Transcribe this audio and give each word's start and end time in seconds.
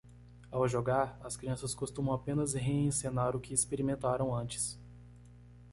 Ao 0.49 0.67
jogar?, 0.67 1.19
as 1.23 1.37
crianças 1.37 1.75
costumam 1.75 2.11
apenas 2.11 2.55
reencenar 2.55 3.35
o 3.35 3.39
que 3.39 3.53
experimentaram 3.53 4.33
antes. 4.33 4.79